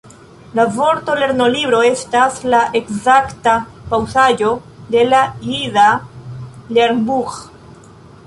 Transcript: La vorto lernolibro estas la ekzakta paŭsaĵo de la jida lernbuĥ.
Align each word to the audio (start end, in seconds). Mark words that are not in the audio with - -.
La 0.59 0.63
vorto 0.75 1.15
lernolibro 1.23 1.81
estas 1.89 2.39
la 2.53 2.61
ekzakta 2.79 3.53
paŭsaĵo 3.91 4.49
de 4.95 5.05
la 5.11 5.21
jida 5.49 5.87
lernbuĥ. 6.79 7.37